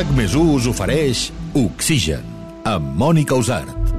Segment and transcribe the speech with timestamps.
[0.00, 1.26] RAC més us ofereix
[1.60, 2.22] Oxigen,
[2.64, 3.90] amb Mònica Usart.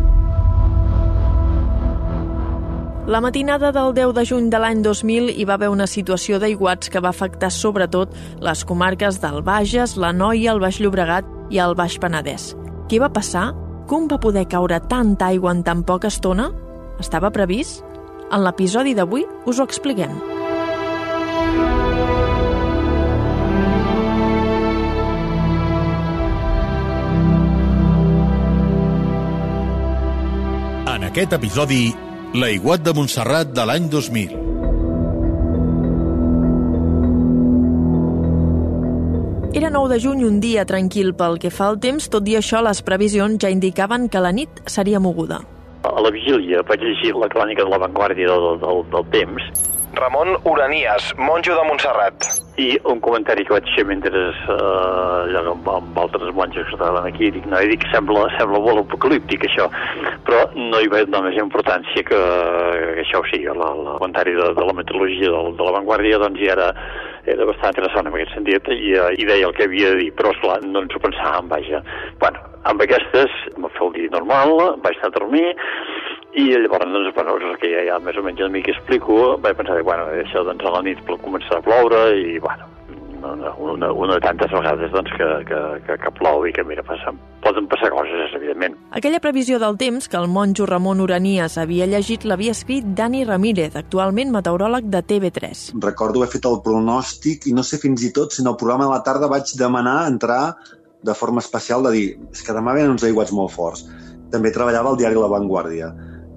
[3.05, 6.89] La matinada del 10 de juny de l'any 2000 hi va haver una situació d'aiguats
[6.89, 11.77] que va afectar sobretot les comarques del Bages, la Noia, el Baix Llobregat i el
[11.77, 12.55] Baix Penedès.
[12.89, 13.51] Què va passar?
[13.85, 16.49] Com va poder caure tanta aigua en tan poca estona?
[16.97, 17.85] Estava previst?
[18.33, 20.40] En l'episodi d'avui us ho expliquem.
[31.11, 31.89] Aquest episodi,
[32.39, 34.29] l'aiguat de Montserrat de l'any 2000.
[39.59, 42.63] Era 9 de juny, un dia tranquil pel que fa al temps, tot i això
[42.63, 45.41] les previsions ja indicaven que la nit seria moguda.
[45.83, 51.13] A la vigília vaig llegir la crònica de l'avantguàrdia del, del, del temps Ramon Uranias,
[51.17, 52.41] monjo de Montserrat.
[52.59, 57.29] i un comentari que vaig fer mentre eh, amb, amb altres monjos que estaven aquí,
[57.33, 59.69] dic, no, dic, sembla, sembla molt apocalíptic això,
[60.27, 64.35] però no hi vaig donar més importància que, que això o sigui, la, la comentari
[64.37, 66.69] de, de la meteorologia del, de l'avantguàrdia doncs ja era,
[67.31, 70.11] era bastant interessant en aquest sentit i, eh, i deia el que havia de dir,
[70.19, 71.81] però esclar, no ens ho pensàvem, vaja.
[72.21, 75.47] Bueno, amb aquestes em va fer el dia normal, vaig anar a dormir,
[76.33, 79.37] i llavors, doncs, bueno, és el que ja, ja més o menys una mica explico,
[79.43, 82.69] vaig pensar que, bueno, això, doncs, a la nit començarà a ploure i, bueno,
[83.21, 86.83] una, una, una de tantes vegades, doncs, que, que, que, que plou i que, mira,
[86.87, 88.77] passen, poden passar coses, evidentment.
[88.97, 93.75] Aquella previsió del temps que el monjo Ramon Uranias havia llegit l'havia escrit Dani Ramírez,
[93.79, 95.65] actualment meteoròleg de TV3.
[95.83, 98.87] recordo haver fet el pronòstic i no sé fins i tot si en el programa
[98.87, 100.55] de la tarda vaig demanar entrar
[101.03, 103.85] de forma especial de dir és que demà venen uns aiguats molt forts.
[104.31, 105.89] També treballava al diari La Vanguardia,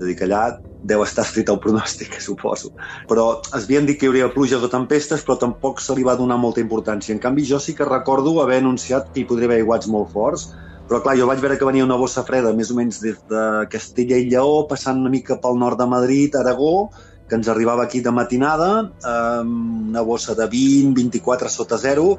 [0.05, 0.45] és a dir, que allà
[0.85, 2.75] deu estar escrit el pronòstic, suposo.
[3.09, 6.19] Però es havien dit que hi hauria pluges o tempestes, però tampoc se li va
[6.21, 7.15] donar molta importància.
[7.15, 10.51] En canvi, jo sí que recordo haver anunciat que hi podria haver aiguats molt forts,
[10.85, 13.45] però clar, jo vaig veure que venia una bossa freda, més o menys des de
[13.73, 16.91] Castella i Lleó, passant una mica pel nord de Madrid, Aragó,
[17.29, 18.69] que ens arribava aquí de matinada,
[19.09, 22.19] amb una bossa de 20, 24 sota zero,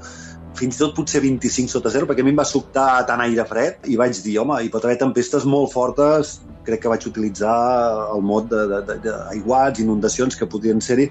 [0.57, 3.45] fins i tot potser 25 sota zero, perquè a mi em va sobtar tant aire
[3.45, 7.55] fred i vaig dir, home, hi pot haver tempestes molt fortes, crec que vaig utilitzar
[8.15, 11.09] el mot d'aiguats, inundacions que podrien ser-hi,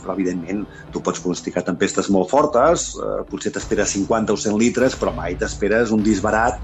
[0.00, 4.96] però evidentment tu pots pronosticar tempestes molt fortes, eh, potser t'esperes 50 o 100 litres,
[5.00, 6.60] però mai t'esperes un disbarat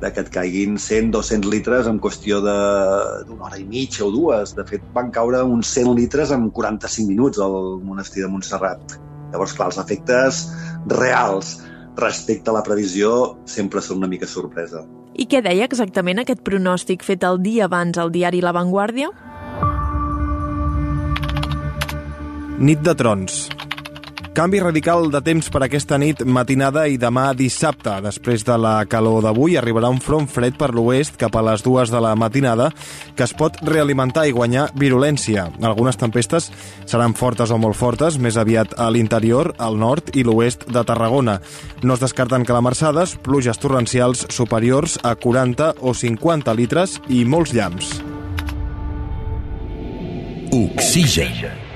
[0.00, 4.54] de que et caiguin 100, 200 litres en qüestió d'una hora i mitja o dues.
[4.54, 8.94] De fet, van caure uns 100 litres en 45 minuts al monestir de Montserrat.
[9.32, 10.44] Llavors, clar, els efectes
[10.86, 11.56] reals
[11.98, 13.10] respecte a la previsió
[13.50, 14.84] sempre són una mica sorpresa.
[15.18, 19.10] I què deia exactament aquest pronòstic fet el dia abans al diari La Vanguardia?
[22.58, 23.46] Nit de trons.
[24.38, 27.96] Canvi radical de temps per aquesta nit matinada i demà dissabte.
[28.04, 31.90] Després de la calor d'avui arribarà un front fred per l'oest cap a les dues
[31.90, 32.68] de la matinada
[33.18, 35.48] que es pot realimentar i guanyar virulència.
[35.58, 36.52] Algunes tempestes
[36.86, 41.40] seran fortes o molt fortes, més aviat a l'interior, al nord i l'oest de Tarragona.
[41.82, 47.96] No es descarten calamarsades, pluges torrencials superiors a 40 o 50 litres i molts llamps.
[50.54, 51.66] Oxigen.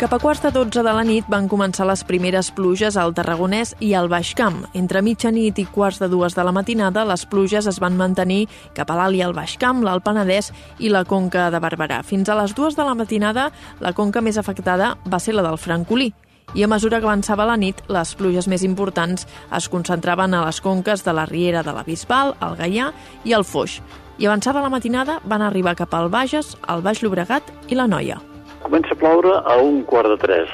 [0.00, 3.74] Cap a quarts de 12 de la nit van començar les primeres pluges al Tarragonès
[3.84, 4.62] i al Baix Camp.
[4.72, 8.88] Entre mitjanit i quarts de dues de la matinada, les pluges es van mantenir cap
[8.88, 12.00] a l'Alt i el Baix Camp, l'Alt Penedès i la Conca de Barberà.
[12.00, 13.50] Fins a les dues de la matinada,
[13.84, 16.08] la conca més afectada va ser la del Francolí.
[16.56, 20.62] I a mesura que avançava la nit, les pluges més importants es concentraven a les
[20.64, 22.88] conques de la Riera de la Bisbal, el Gaià
[23.28, 23.82] i el Foix.
[24.16, 28.29] I avançada la matinada van arribar cap al Bages, el Baix Llobregat i la Noia.
[28.70, 30.50] Comença a ploure a un quart de tres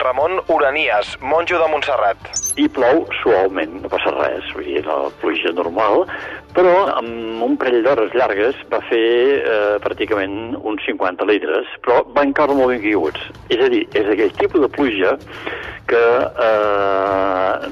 [0.00, 2.30] Ramon Uranias, monjo de Montserrat.
[2.56, 6.06] i plou suaument, no passa res, vull dir, la pluja normal,
[6.58, 9.04] però amb un parell d'hores llargues va fer
[9.38, 13.20] eh, pràcticament uns 50 litres, però van caure molt ben.
[13.54, 15.12] És a dir, és aquell tipus de pluja
[15.88, 16.02] que
[16.48, 17.68] eh,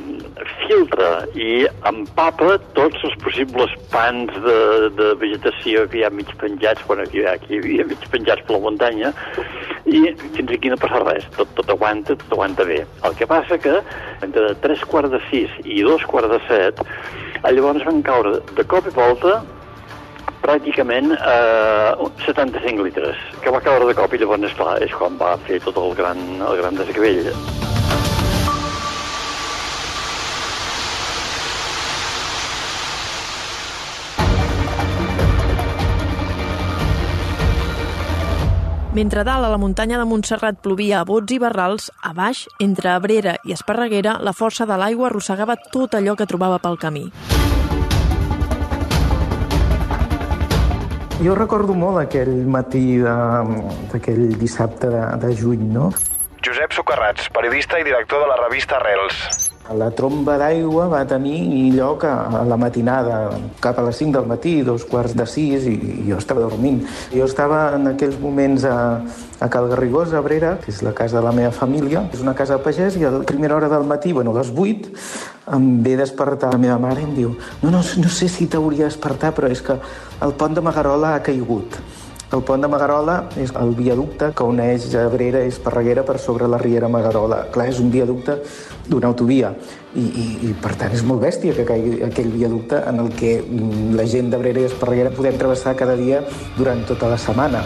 [0.62, 4.56] filtra i empapa tots els possibles pans de,
[4.94, 8.54] de vegetació que hi ha mig penjats, hi, ha, que hi havia mig penjats per
[8.54, 9.12] la muntanya,
[9.86, 10.06] i
[10.38, 12.84] fins aquí no passa res, tot, tot aguanta, tot aguanta bé.
[13.02, 13.80] El que passa que
[14.22, 16.86] entre tres quarts de sis i dos quarts de set,
[17.44, 19.40] llavors van caure de cop i volta
[20.46, 25.34] pràcticament eh, 75 litres, que va caure de cop i llavors, esclar, és quan va
[25.48, 27.32] fer tot el gran, el gran desgavell.
[38.96, 42.88] Mentre dalt a la muntanya de Montserrat plovia a bots i barrals, a baix, entre
[42.94, 47.04] Abrera i Esparreguera, la força de l'aigua arrossegava tot allò que trobava pel camí.
[51.20, 53.62] Jo recordo molt aquell matí de-
[53.92, 55.90] d'aquell dissabte de, de juny, no?
[56.44, 59.45] Josep Socarrats, periodista i director de la revista Arrels.
[59.74, 63.16] La tromba d'aigua va tenir lloc a, la matinada,
[63.62, 65.76] cap a les 5 del matí, dos quarts de 6, i,
[66.06, 66.84] jo estava dormint.
[67.10, 68.76] Jo estava en aquells moments a,
[69.42, 72.04] a Cal Garrigós, a Abrera, que és la casa de la meva família.
[72.14, 74.54] És una casa de pagès i a la primera hora del matí, bueno, a les
[74.54, 74.94] 8,
[75.56, 78.86] em ve despertar la meva mare i em diu no, no, no sé si t'hauria
[78.86, 79.78] de despertar, però és que
[80.22, 81.78] el pont de Magarola ha caigut.
[82.34, 86.58] El pont de Magarola és el viaducte que uneix Abrera i Esparreguera per sobre la
[86.58, 87.44] Riera Magarola.
[87.54, 88.34] Clar, és un viaducte
[88.88, 89.52] d'una autovia
[89.94, 93.36] i, i, i per tant és molt bèstia que caigui aquell viaducte en el que
[93.44, 96.24] mm, la gent d'Abrera i Esparreguera podem travessar cada dia
[96.56, 97.62] durant tota la setmana.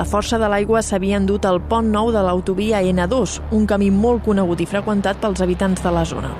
[0.00, 4.24] La força de l'aigua s'havia endut al pont nou de l'autovia N2, un camí molt
[4.24, 6.32] conegut i freqüentat pels habitants de la zona.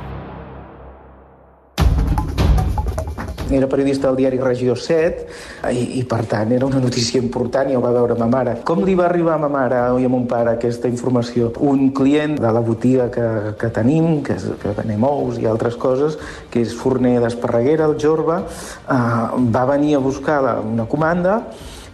[3.53, 5.27] Era periodista del diari Regió 7
[5.71, 8.57] i, i per tant era una notícia important i ho va veure ma mare.
[8.65, 11.51] Com li va arribar a ma mare i a mon pare aquesta informació?
[11.61, 13.27] Un client de la botiga que,
[13.61, 16.17] que tenim, que, és, que venem ous i altres coses,
[16.51, 18.97] que és forner d'Esparreguera, el Jorba, eh,
[19.53, 21.43] va venir a buscar la, una comanda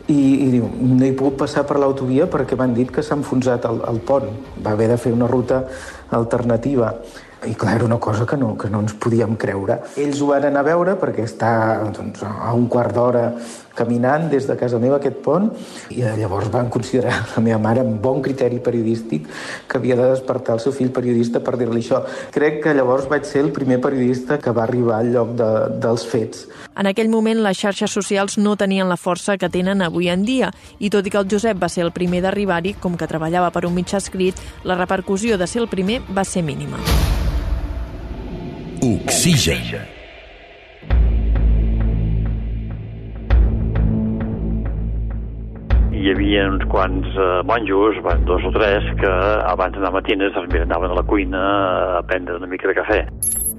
[0.09, 3.67] i, i diu, no he pogut passar per l'autovia perquè m'han dit que s'ha enfonsat
[3.69, 4.31] el, el pont.
[4.65, 5.65] Va haver de fer una ruta
[6.17, 6.95] alternativa.
[7.47, 9.79] I clar, era una cosa que no, que no ens podíem creure.
[9.97, 11.51] Ells ho van anar a veure perquè està
[11.95, 13.29] doncs, a un quart d'hora
[13.79, 15.47] caminant des de casa meva aquest pont
[15.95, 19.29] i llavors van considerar la meva mare amb bon criteri periodístic
[19.69, 22.03] que havia de despertar el seu fill periodista per dir-li això.
[22.35, 26.07] Crec que llavors vaig ser el primer periodista que va arribar al lloc de, dels
[26.11, 26.49] fets.
[26.79, 30.51] En aquell moment, les xarxes socials no tenien la força que tenen avui en dia,
[30.79, 33.67] i tot i que el Josep va ser el primer d'arribar-hi, com que treballava per
[33.67, 36.79] un mitjà escrit, la repercussió de ser el primer va ser mínima.
[38.81, 39.59] Oxigen.
[45.99, 49.11] hi havia uns quants eh, monjos, van, dos o tres, que
[49.51, 51.41] abans d'anar a matines mira, anaven a la cuina
[51.99, 53.01] a prendre una mica de cafè.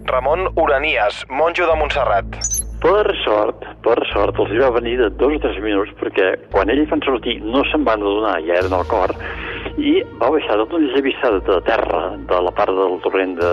[0.08, 2.40] Ramon Uranias, monjo de Montserrat.
[2.80, 6.72] Per sort, per sort, els hi va venir de dos o tres minuts perquè quan
[6.72, 9.12] ells van sortir no se'n van adonar, ja eren al cor,
[9.76, 13.52] i va baixar tota una llavissada de terra de la part del torrent de,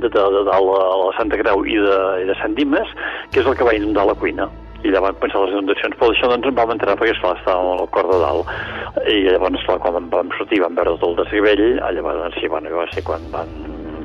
[0.00, 2.90] de, de, de, de la, la Santa Creu i de, i de Sant Dimes,
[3.30, 4.48] que és el que va inundar la cuina
[4.80, 7.68] i llavors van pensar les inundacions, però això doncs en vam entrar perquè esclar, estàvem
[7.74, 11.64] al cor de dalt i llavors esclar, quan vam sortir vam veure tot el desgavell,
[11.96, 13.52] llavors doncs, sí, bueno, va ser quan van,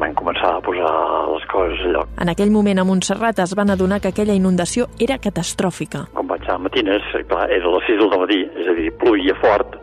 [0.01, 0.92] van començar a posar
[1.31, 2.12] les coses a lloc.
[2.25, 6.06] En aquell moment a Montserrat es van adonar que aquella inundació era catastròfica.
[6.18, 8.92] Quan vaig anar a matines, clar, era a les 6 del matí, és a dir,
[8.99, 9.80] pluïa fort,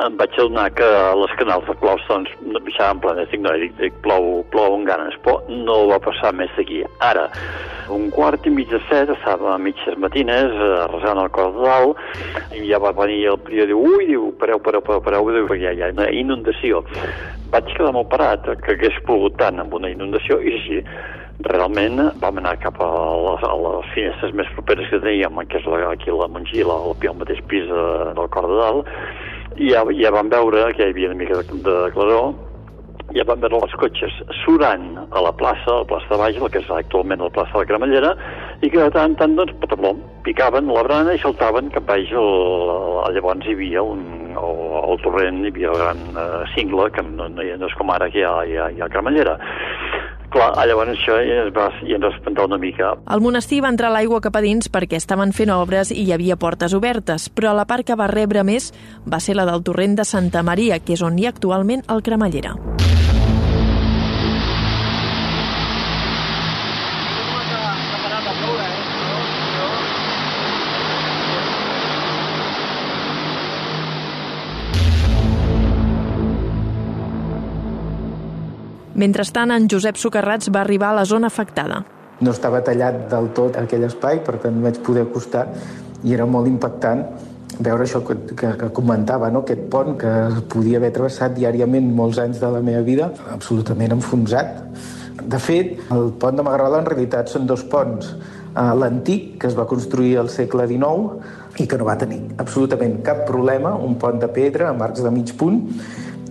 [0.00, 0.88] em vaig adonar que
[1.20, 2.30] les canals de plous doncs,
[2.64, 3.28] baixaven plenes.
[3.30, 6.80] Dic, no, dic, dic, plou, plou amb ganes, però no va passar més d'aquí.
[7.04, 7.26] Ara,
[7.92, 11.66] un quart i mig de set, estava a mitges matines, eh, resant el cor de
[11.66, 12.04] dalt,
[12.56, 15.68] i ja va venir el prior, diu, ui, diu, pareu, pareu, pareu, pareu, diu, perquè
[15.68, 16.84] ja hi ha una inundació.
[17.52, 20.80] Vaig quedar molt parat, que hagués plogut tant amb una inundació, i així,
[21.42, 22.88] realment vam anar cap a
[23.26, 26.96] les, a les finestres més properes que teníem, que és la, aquí la Mongila, al,
[26.96, 28.92] al mateix pis de, del cor de dalt,
[29.56, 32.32] i ja, ja vam veure que hi havia una mica de, de claror,
[33.16, 36.52] ja vam veure els cotxes surant a la plaça, a la plaça de baix, el
[36.52, 38.12] que és actualment la plaça de la Cremallera,
[38.62, 42.12] i que de tant en tant, doncs, pataplom, picaven la brana i saltaven cap baix.
[42.12, 42.30] El,
[43.02, 47.04] el, llavors hi havia un, el, el torrent, hi havia el gran eh, cingle, que
[47.08, 49.36] no, no, no és com ara que hi ha, hi ha, hi ha Cremallera.
[50.32, 52.94] Clar, llavors això ja ens va, ja ens va espantar una mica.
[53.04, 56.38] Al monestir va entrar l'aigua cap a dins perquè estaven fent obres i hi havia
[56.40, 58.72] portes obertes, però la part que va rebre més
[59.04, 62.02] va ser la del torrent de Santa Maria, que és on hi ha actualment el
[62.06, 62.56] Cremallera.
[79.02, 81.80] Mentrestant, en Josep Socarrats va arribar a la zona afectada.
[82.22, 85.48] No estava tallat del tot aquell espai, per tant vaig poder acostar
[86.06, 87.02] i era molt impactant
[87.58, 89.42] veure això que, que, que comentava, no?
[89.42, 90.12] aquest pont que
[90.52, 94.60] podia haver travessat diàriament molts anys de la meva vida, absolutament enfonsat,
[95.22, 98.08] De fet, el pont de Magarola en realitat són dos ponts.
[98.56, 102.98] Uh, L'antic, que es va construir al segle XIX i que no va tenir absolutament
[103.06, 105.60] cap problema, un pont de pedra amb arcs de mig punt,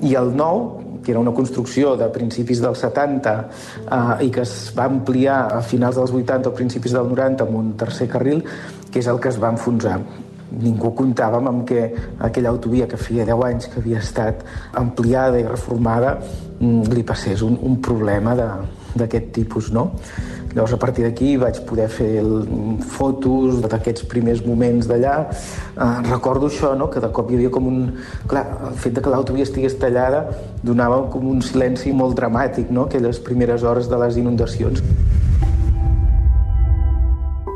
[0.01, 0.65] i el nou,
[1.03, 5.61] que era una construcció de principis dels 70 eh, i que es va ampliar a
[5.65, 8.43] finals dels 80 o principis del 90 amb un tercer carril,
[8.91, 9.99] que és el que es va enfonsar.
[10.51, 11.85] Ningú comptàvem amb que
[12.19, 14.43] aquella autovia que feia 10 anys que havia estat
[14.75, 18.35] ampliada i reformada mm, li passés un, un problema
[18.95, 19.91] d'aquest tipus, no?
[20.51, 22.33] Llavors, a partir d'aquí vaig poder fer el,
[22.91, 25.15] fotos d'aquests primers moments d'allà.
[25.31, 27.79] Eh, recordo això, no?, que de cop hi havia com un...
[28.27, 30.25] Clar, el fet de que l'autovia estigués tallada
[30.63, 34.83] donava com un silenci molt dramàtic, no?, aquelles primeres hores de les inundacions.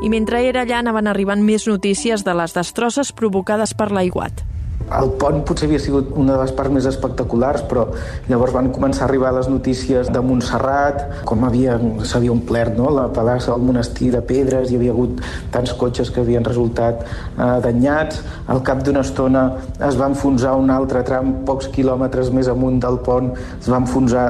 [0.06, 4.45] I mentre era allà anaven arribant més notícies de les destrosses provocades per l'aiguat.
[4.86, 7.88] El pont potser havia sigut una de les parts més espectaculars, però
[8.30, 12.92] llavors van començar a arribar les notícies de Montserrat, com s'havia omplert no?
[12.94, 15.24] la palassa del monestir de pedres, hi havia hagut
[15.54, 18.22] tants cotxes que havien resultat eh, danyats.
[18.46, 19.48] Al cap d'una estona
[19.88, 24.28] es va enfonsar un altre tram, pocs quilòmetres més amunt del pont, es va enfonsar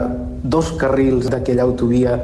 [0.50, 2.16] dos carrils d'aquella autovia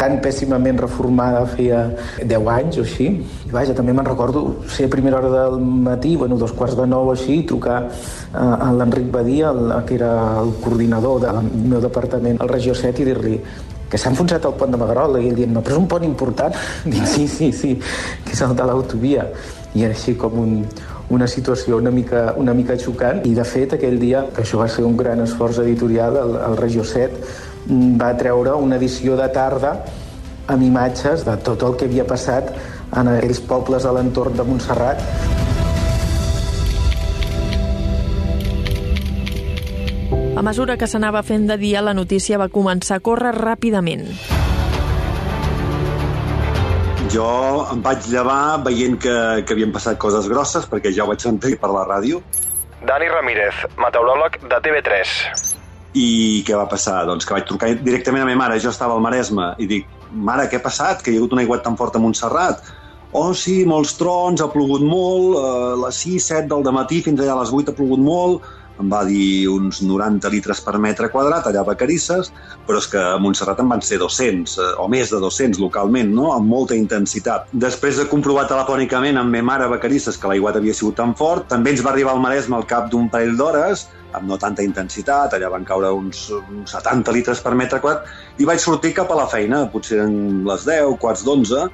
[0.00, 1.82] tan pèssimament reformada feia
[2.20, 3.08] 10 anys o així.
[3.48, 6.86] I vaja, també me'n recordo ser a primera hora del matí, bueno, dos quarts de
[6.88, 9.52] nou així, trucar eh, a l'Enric Badia,
[9.86, 11.40] que era el coordinador del
[11.70, 13.38] meu departament al Regió 7, i dir-li
[13.86, 16.04] que s'ha enfonsat el pont de Magarola i ell dient, no, però és un pont
[16.04, 16.54] important.
[16.92, 17.76] Dic, sí, sí, sí,
[18.24, 19.28] que és el de l'autovia.
[19.76, 20.54] I era així com un,
[21.14, 23.22] una situació una mica, una mica xocant.
[23.28, 26.58] I de fet aquell dia, que això va ser un gran esforç editorial, el, el
[26.58, 29.72] Regió 7 va treure una edició de tarda
[30.46, 32.52] amb imatges de tot el que havia passat
[32.94, 35.02] en aquells pobles a l'entorn de Montserrat.
[40.36, 44.04] A mesura que s'anava fent de dia, la notícia va començar a córrer ràpidament.
[47.10, 47.30] Jo
[47.72, 51.56] em vaig llevar veient que, que havien passat coses grosses, perquè ja ho vaig sentir
[51.58, 52.20] per la ràdio.
[52.86, 55.55] Dani Ramírez, meteoròleg de TV3.
[55.96, 57.04] I què va passar?
[57.08, 60.48] Doncs que vaig trucar directament a ma mare, jo estava al Maresme, i dic, mare,
[60.50, 61.00] què ha passat?
[61.00, 62.68] Que hi ha hagut un aiguat tan fort a Montserrat.
[63.16, 67.38] Oh, sí, molts trons, ha plogut molt, a les 6, 7 del matí fins allà
[67.38, 68.44] a les 8 ha plogut molt,
[68.80, 72.30] em va dir uns 90 litres per metre quadrat allà a Vacarisses,
[72.66, 76.12] però és que a Montserrat en van ser 200, eh, o més de 200 localment,
[76.12, 76.32] no?
[76.34, 77.48] amb molta intensitat.
[77.66, 81.48] Després de comprovar telefònicament amb ma mare a Vacarisses que l'aiguat havia sigut tan fort,
[81.52, 85.34] també ens va arribar al Maresme al cap d'un parell d'hores, amb no tanta intensitat,
[85.34, 88.06] allà van caure uns, uns 70 litres per metre quadrat,
[88.38, 91.66] i vaig sortir cap a la feina, potser en les 10, quarts d'11,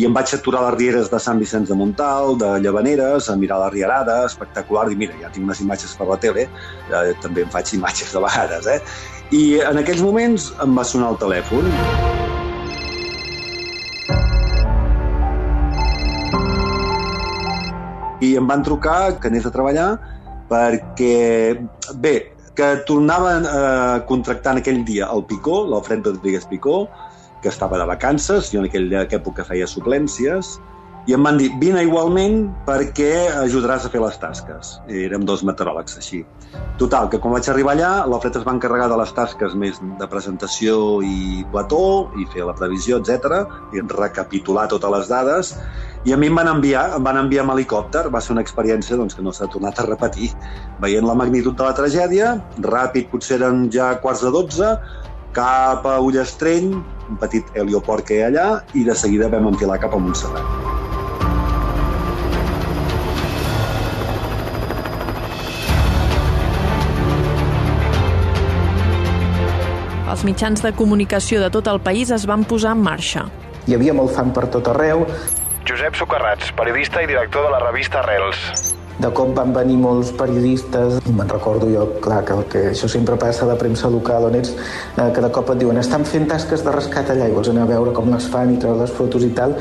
[0.00, 3.36] i em vaig aturar a les rieres de Sant Vicenç de Montal, de Llavaneres, a
[3.38, 6.48] mirar la rierada, espectacular, i mira, ja tinc unes imatges per la tele,
[6.90, 8.80] eh, també em faig imatges de vegades, eh?
[9.34, 11.70] I en aquells moments em va sonar el telèfon.
[18.24, 19.88] I em van trucar que anés a treballar
[20.50, 21.56] perquè,
[22.02, 22.14] bé,
[22.54, 26.84] que tornaven a eh, contractar en aquell dia el Picó, l'Alfred Rodríguez Picó,
[27.42, 30.54] que estava de vacances, jo en aquella època feia suplències,
[31.06, 34.78] i em van dir, vine igualment perquè ajudaràs a fer les tasques.
[34.88, 36.22] I érem dos meteoròlegs així.
[36.80, 40.08] Total, que quan vaig arribar allà, l'Alfred es va encarregar de les tasques més de
[40.10, 41.84] presentació i plató,
[42.18, 43.44] i fer la previsió, etc
[43.74, 45.52] i recapitular totes les dades,
[46.04, 48.98] i a mi em van enviar, em van enviar amb helicòpter, va ser una experiència
[49.00, 50.30] doncs, que no s'ha tornat a repetir.
[50.82, 54.74] Veient la magnitud de la tragèdia, ràpid, potser eren ja quarts de dotze,
[55.34, 56.74] cap a Ullastreny,
[57.08, 60.93] un petit helioport que hi ha allà, i de seguida vam enfilar cap a Montserrat.
[70.14, 73.24] Els mitjans de comunicació de tot el país es van posar en marxa.
[73.66, 75.00] Hi havia molt fam per tot arreu.
[75.66, 78.44] Josep Socarrats, periodista i director de la revista Arrels.
[79.02, 83.18] De cop van venir molts periodistes, i me'n recordo jo, clar, que, que això sempre
[83.18, 86.30] passa a la premsa local, on ets, eh, que de cop et diuen estan fent
[86.30, 88.94] tasques de rescat allà i vols anar a veure com les fan i treure les
[88.94, 89.58] fotos i tal,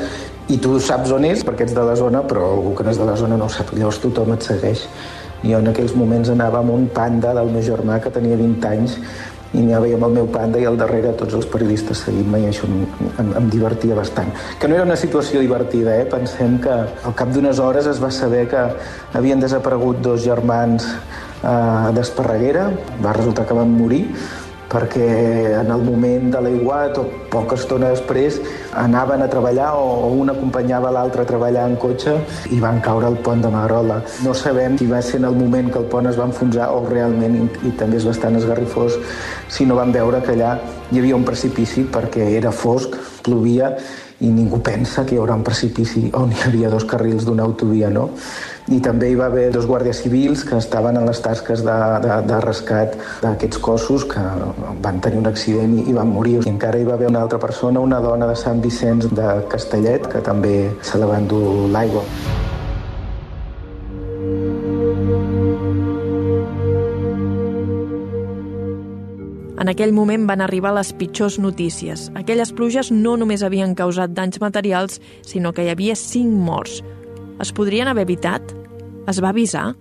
[0.53, 3.01] i tu saps on és perquè ets de la zona, però algú que no és
[3.01, 4.85] de la zona no ho sap, llavors tothom et segueix.
[5.43, 8.93] Jo en aquells moments anava amb un panda del meu germà que tenia 20 anys
[9.53, 12.67] i anava amb el meu panda i al darrere tots els periodistes seguint-me i això
[12.69, 12.85] em,
[13.21, 14.31] em, em divertia bastant.
[14.59, 16.07] Que no era una situació divertida, eh?
[16.09, 18.63] Pensem que al cap d'unes hores es va saber que
[19.13, 20.87] havien desaparegut dos germans
[21.43, 22.71] eh, d'Esparreguera,
[23.03, 24.07] va resultar que van morir,
[24.73, 25.07] perquè
[25.59, 28.39] en el moment de l'aiguat o poca estona després
[28.79, 32.15] anaven a treballar o un acompanyava l'altre a treballar en cotxe
[32.51, 34.01] i van caure al pont de Magrola.
[34.25, 36.83] No sabem si va ser en el moment que el pont es va enfonsar o
[36.89, 38.97] realment, i també és bastant esgarrifós,
[39.49, 40.55] si no van veure que allà
[40.91, 43.75] hi havia un precipici perquè era fosc, plovia
[44.23, 47.89] i ningú pensa que hi haurà un precipici on hi havia dos carrils d'una autovia,
[47.91, 48.09] no?
[48.71, 52.19] I també hi va haver dos guàrdies civils que estaven en les tasques de, de,
[52.29, 54.23] de rescat d'aquests cossos que
[54.85, 56.39] van tenir un accident i, i van morir.
[56.45, 60.07] I encara hi va haver una altra persona, una dona de Sant Vicenç de Castellet,
[60.07, 62.07] que també se la van dur l'aigua.
[69.63, 72.09] En aquell moment van arribar les pitjors notícies.
[72.19, 76.81] Aquelles pluges no només havien causat danys materials, sinó que hi havia cinc morts.
[77.41, 78.53] Es podrien haver evitat?
[79.09, 79.73] Es va avisar?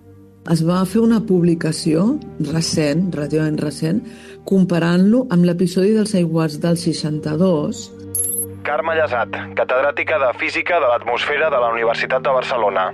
[0.50, 2.16] Es va fer una publicació
[2.48, 4.00] recent, relativament recent,
[4.48, 7.84] comparant-lo amb l'episodi dels aiguats del 62.
[8.66, 12.90] Carme Llasat, catedràtica de Física de l'Atmosfera de la Universitat de Barcelona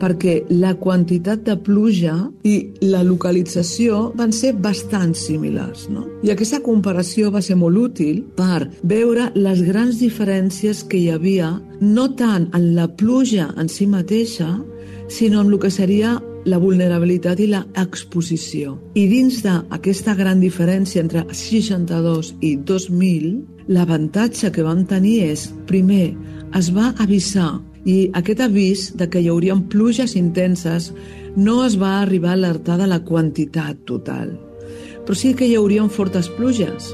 [0.00, 2.14] perquè la quantitat de pluja
[2.46, 5.86] i la localització van ser bastant similars.
[5.92, 6.06] No?
[6.24, 11.52] I aquesta comparació va ser molt útil per veure les grans diferències que hi havia
[11.80, 14.58] no tant en la pluja en si mateixa,
[15.08, 18.76] sinó en el que seria la vulnerabilitat i la exposició.
[18.96, 23.32] I dins d'aquesta gran diferència entre 62 i 2000,
[23.70, 26.14] l'avantatge que vam tenir és, primer,
[26.56, 30.90] es va avisar i aquest avís de que hi haurien pluges intenses
[31.36, 34.34] no es va arribar a alertar de la quantitat total,
[35.06, 36.92] però sí que hi haurien fortes pluges.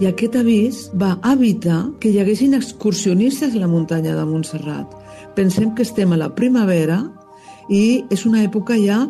[0.00, 4.90] I aquest avís va evitar que hi haguessin excursionistes a la muntanya de Montserrat.
[5.36, 6.98] Pensem que estem a la primavera
[7.72, 9.06] i és una època ja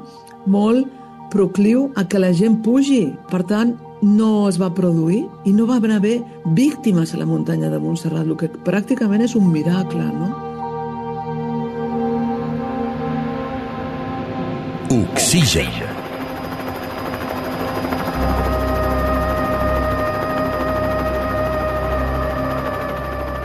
[0.46, 0.86] molt
[1.32, 3.08] procliu a que la gent pugi.
[3.30, 6.22] Per tant, no es va produir i no va haver
[6.54, 10.45] víctimes a la muntanya de Montserrat, el que pràcticament és un miracle, no?
[14.96, 15.68] Oxigen.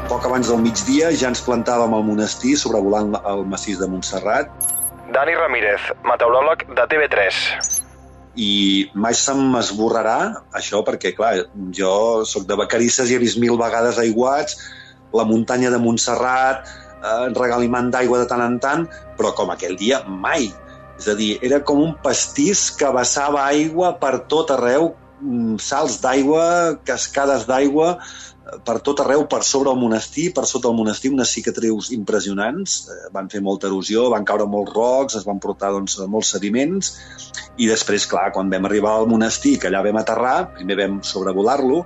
[0.08, 4.54] Poc abans del migdia ja ens plantàvem al monestir sobrevolant el massís de Montserrat.
[5.12, 7.43] Dani Ramírez, meteoròleg de TV3
[8.39, 10.19] i mai se'm esborrarà
[10.56, 11.34] això perquè, clar,
[11.76, 14.56] jo sóc de Vacarisses i he vist mil vegades aiguats,
[15.12, 16.63] la muntanya de Montserrat,
[17.04, 18.88] eh, regalimant d'aigua de tant en tant,
[19.19, 20.47] però com aquell dia mai.
[21.02, 25.96] És a dir, era com un pastís que vessava aigua per tot arreu, mm, salts
[26.04, 26.44] d'aigua,
[26.86, 31.34] cascades d'aigua, eh, per tot arreu, per sobre el monestir, per sota el monestir, unes
[31.34, 32.88] cicatrius impressionants.
[32.88, 36.94] Eh, van fer molta erosió, van caure molts rocs, es van portar doncs, molts sediments,
[37.58, 41.86] i després, clar, quan vam arribar al monestir, que allà vam aterrar, primer vam sobrevolar-lo,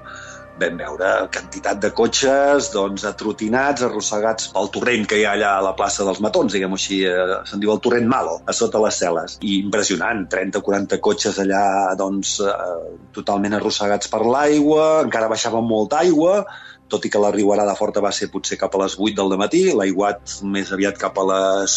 [0.59, 5.63] vam veure quantitat de cotxes doncs, atrotinats, arrossegats pel torrent que hi ha allà a
[5.65, 8.99] la plaça dels Matons, diguem-ho així, eh, se'n diu el torrent Malo, a sota les
[9.01, 9.37] celes.
[9.41, 11.65] I impressionant, 30 o 40 cotxes allà
[11.99, 16.45] doncs, eh, totalment arrossegats per l'aigua, encara baixava molta aigua,
[16.87, 19.65] tot i que la riuarada forta va ser potser cap a les 8 del matí,
[19.73, 21.75] l'aiguat més aviat cap a les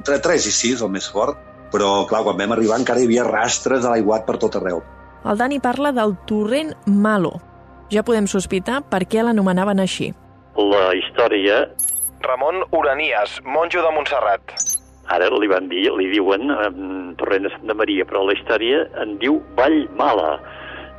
[0.00, 1.36] entre 3 i 6, el més fort,
[1.74, 4.80] però clar, quan vam arribar encara hi havia rastres de l'aiguat per tot arreu.
[5.28, 7.34] El Dani parla del torrent Malo,
[7.90, 10.12] ja podem sospitar per què l'anomenaven així.
[10.56, 11.66] La història...
[12.20, 14.52] Ramon Uranias, monjo de Montserrat.
[15.10, 16.66] Ara li van dir, li diuen eh,
[17.18, 20.34] Torrent de Santa Maria, però la història en diu Vall Mala.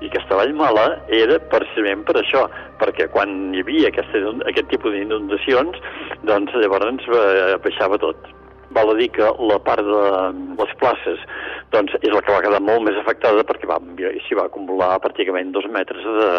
[0.01, 2.47] I aquesta Vall Mala era precisament per això,
[2.81, 5.77] perquè quan hi havia aquesta, aquest tipus d'inundacions,
[6.25, 8.31] doncs llavors eh, baixava tot
[8.71, 10.03] val a dir que la part de
[10.59, 11.19] les places
[11.71, 13.79] doncs és la que va quedar molt més afectada perquè
[14.25, 16.31] s'hi va acumular pràcticament dos metres de,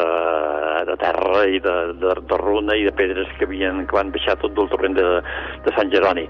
[0.89, 4.37] de terra i de, de, de runa i de pedres que, havien, que van baixar
[4.43, 5.07] tot del torrent de,
[5.65, 6.27] de Sant Jeroni.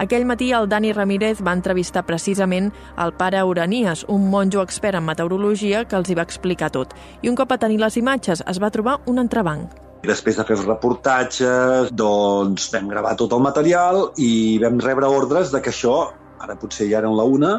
[0.00, 2.70] Aquell matí el Dani Ramírez va entrevistar precisament
[3.04, 6.94] el pare Uranias, un monjo expert en meteorologia que els hi va explicar tot.
[7.20, 9.76] I un cop a tenir les imatges es va trobar un entrebanc.
[10.00, 15.52] Després de fer els reportatges, doncs vam gravar tot el material i vam rebre ordres
[15.52, 15.98] de que això,
[16.40, 17.52] ara potser ja eren la una,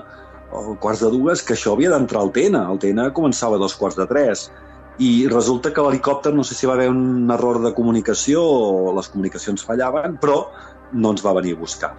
[0.52, 2.66] o quarts de dues, que això havia d'entrar al Tena.
[2.72, 4.50] El Tena començava dos quarts de tres.
[5.02, 9.10] I resulta que l'helicòpter, no sé si va haver un error de comunicació o les
[9.10, 10.44] comunicacions fallaven, però
[10.92, 11.94] no ens va venir a buscar.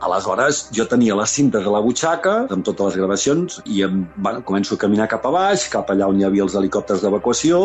[0.00, 4.42] Aleshores, jo tenia les cintes a la butxaca, amb totes les gravacions, i em, bueno,
[4.46, 7.60] començo a caminar cap a baix, cap allà on hi havia els helicòpters d'evacuació,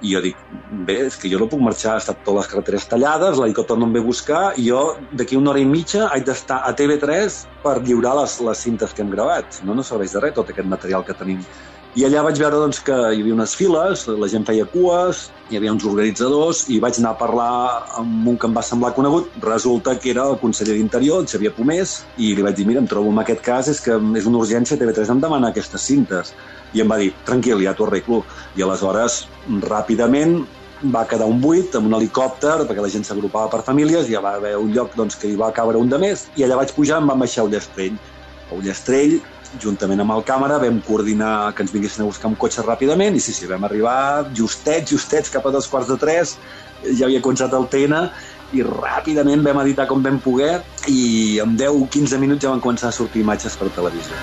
[0.00, 0.42] i jo dic,
[0.88, 3.88] bé, és que jo no puc marxar, ha estat totes les carreteres tallades, l'helicòpter no
[3.88, 7.40] em ve a buscar, i jo d'aquí una hora i mitja haig d'estar a TV3
[7.64, 9.60] per lliurar les, les cintes que hem gravat.
[9.64, 11.44] No, no serveix de res tot aquest material que tenim
[11.98, 15.56] I allà vaig veure doncs, que hi havia unes files, la gent feia cues, hi
[15.58, 17.54] havia uns organitzadors i vaig anar a parlar
[17.98, 19.32] amb un que em va semblar conegut.
[19.42, 23.10] Resulta que era el conseller d'Interior, Xavier Pomés, i li vaig dir, mira, em trobo
[23.10, 26.30] en aquest cas, és que és una urgència, TV3 em demana aquestes cintes.
[26.78, 28.22] I em va dir, tranquil, ja t'ho arreglo.
[28.54, 29.24] I aleshores,
[29.66, 30.38] ràpidament,
[30.94, 34.22] va quedar un buit amb un helicòpter perquè la gent s'agrupava per famílies i ja
[34.24, 36.72] va haver un lloc doncs, que hi va cabre un de més i allà vaig
[36.78, 37.98] pujar i em van baixar a Ullastrell.
[38.50, 39.20] A Ullastrell
[39.58, 43.22] juntament amb el càmera, vam coordinar que ens vinguessin a buscar un cotxe ràpidament i
[43.22, 46.36] sí, sí, vam arribar justets, justets, cap a dos quarts de tres,
[46.84, 48.04] ja havia començat el TN
[48.54, 50.60] i ràpidament vam editar com vam poder
[50.90, 54.14] i en 10-15 minuts ja van començar a sortir imatges per televisió.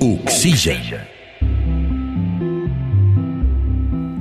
[0.00, 1.19] Oxigen.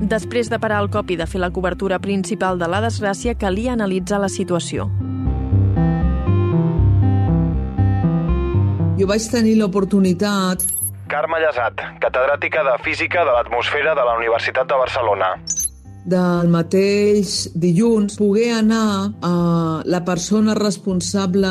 [0.09, 3.75] Després de parar el cop i de fer la cobertura principal de la desgràcia, calia
[3.75, 4.87] analitzar la situació.
[8.97, 10.65] Jo vaig tenir l'oportunitat
[11.09, 15.31] Carme Llasat, catedràtica de Física de l'Atmosfera de la Universitat de Barcelona.
[16.09, 19.33] del mateix dilluns poder anar a
[19.85, 21.49] la persona responsable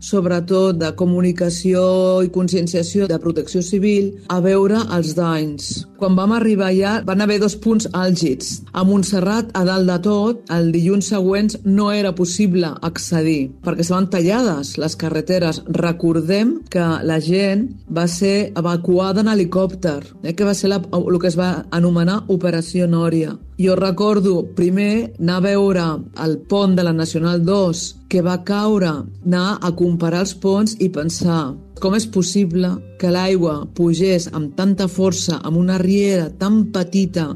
[0.00, 5.70] sobretot de comunicació i conscienciació de protecció civil, a veure els danys.
[6.00, 8.62] Quan vam arribar allà van haver dos punts àlgids.
[8.72, 14.08] A Montserrat, a dalt de tot, el dilluns següents no era possible accedir, perquè estaven
[14.12, 15.62] tallades les carreteres.
[15.76, 21.20] Recordem que la gent va ser evacuada en helicòpter, eh, que va ser la, el
[21.20, 23.36] que es va anomenar Operació Nòria.
[23.60, 25.82] Jo recordo primer anar a veure
[26.24, 28.88] el pont de la Nacional 2 que va caure,
[29.26, 31.42] anar a comparar els ponts i pensar
[31.76, 37.26] com és possible que l'aigua pugés amb tanta força amb una riera tan petita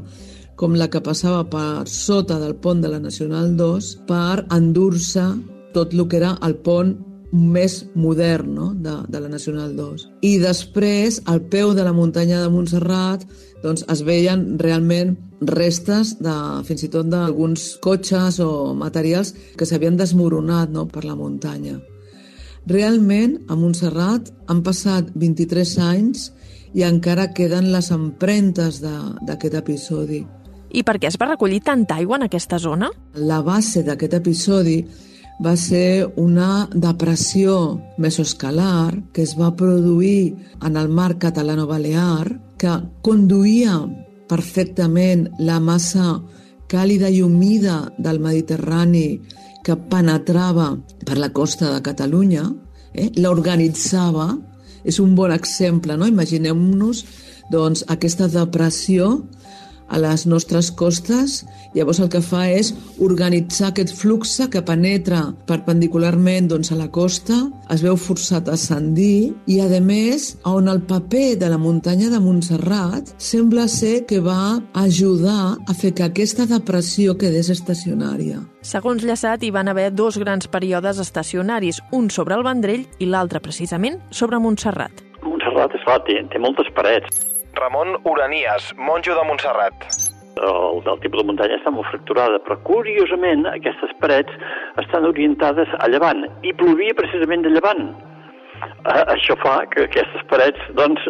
[0.57, 5.27] com la que passava per sota del pont de la Nacional 2 per endur-se
[5.77, 6.95] tot el que era el pont
[7.31, 8.67] més modern no?
[8.73, 10.05] de, de la Nacional 2.
[10.21, 13.25] I després, al peu de la muntanya de Montserrat,
[13.63, 16.35] doncs es veien realment restes de,
[16.67, 20.85] fins i tot d'alguns cotxes o materials que s'havien desmoronat no?
[20.87, 21.79] per la muntanya.
[22.65, 26.31] Realment, a Montserrat han passat 23 anys
[26.75, 30.23] i encara queden les empremtes d'aquest episodi.
[30.75, 32.89] I per què es va recollir tanta aigua en aquesta zona?
[33.15, 34.79] La base d'aquest episodi
[35.43, 43.81] va ser una depressió mesoscalar que es va produir en el mar catalano-balear que conduïa
[44.29, 46.21] perfectament la massa
[46.71, 49.21] càlida i humida del Mediterrani
[49.65, 50.71] que penetrava
[51.05, 52.45] per la costa de Catalunya,
[52.93, 53.09] eh?
[53.17, 54.29] l'organitzava,
[54.85, 56.07] és un bon exemple, no?
[56.07, 57.03] Imaginem-nos
[57.51, 59.25] doncs, aquesta depressió
[59.89, 61.43] a les nostres costes,
[61.75, 62.71] llavors el que fa és
[63.03, 67.37] organitzar aquest flux que penetra perpendicularment doncs, a la costa,
[67.71, 72.19] es veu forçat a ascendir i, a més, on el paper de la muntanya de
[72.19, 78.41] Montserrat sembla ser que va ajudar a fer que aquesta depressió quedés estacionària.
[78.65, 83.41] Segons Llaçat, hi van haver dos grans períodes estacionaris, un sobre el Vendrell i l'altre,
[83.43, 85.03] precisament, sobre Montserrat.
[85.21, 87.34] Montserrat, esclar, té, té moltes parets.
[87.55, 89.87] Ramon Uranias, monjo de Montserrat.
[90.35, 94.35] El, el tipus de muntanya està molt fracturada, però curiosament aquestes parets
[94.83, 97.87] estan orientades a llevant i plovia precisament de llevant.
[98.91, 101.07] Això fa que aquestes parets doncs,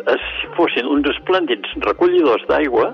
[0.58, 2.91] fossin uns esplèndids recollidors d'aigua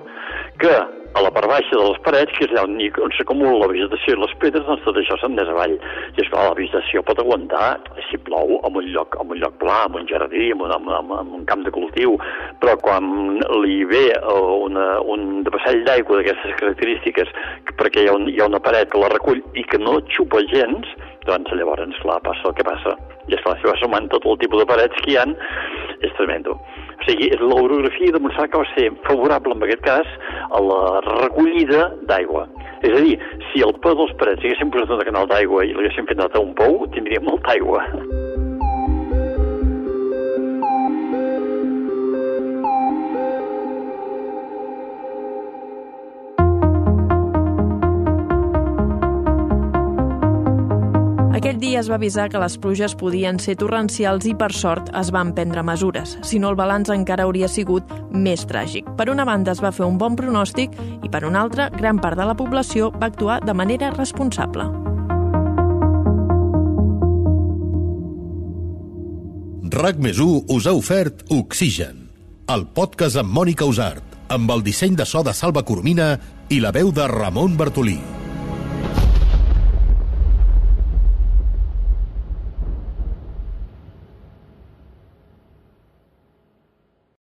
[0.63, 0.73] que
[1.13, 4.15] a la part baixa de les parets, que és allà on, on s'acumula la vegetació
[4.15, 5.75] i les pedres, doncs tot això se'n avall.
[5.75, 9.81] I esclar, la vegetació pot aguantar, si plou, en un lloc, en un lloc pla,
[9.89, 12.15] en un jardí, en un, en, en un camp de cultiu,
[12.63, 17.31] però quan li ve una, un vassall d'aigua d'aquestes característiques,
[17.79, 20.43] perquè hi ha, un, hi ha una paret que la recull i que no xupa
[20.53, 20.87] gens,
[21.27, 22.95] doncs llavors, clar, passa el que passa.
[23.29, 25.35] I esclar, si va sumant tot el tipus de parets que hi han,
[26.01, 26.55] és tremendo.
[27.01, 30.09] O sigui, l'orografia de Montserrat que va ser favorable en aquest cas
[30.53, 32.45] a la recollida d'aigua.
[32.85, 33.15] És a dir,
[33.49, 36.53] si el peu dels parets haguessin posat un canal d'aigua i l'haguessin fet a un
[36.57, 37.81] pou, tindríem molta aigua.
[51.71, 55.29] Dia es va avisar que les pluges podien ser torrencials i, per sort, es van
[55.31, 56.17] prendre mesures.
[56.27, 58.89] Si no, el balanç encara hauria sigut més tràgic.
[58.99, 62.19] Per una banda, es va fer un bon pronòstic i, per una altra, gran part
[62.19, 64.67] de la població va actuar de manera responsable.
[69.71, 72.09] RAC més us ha ofert Oxigen,
[72.51, 76.17] el podcast amb Mònica Usart, amb el disseny de so de Salva Coromina
[76.51, 78.01] i la veu de Ramon Bartolí.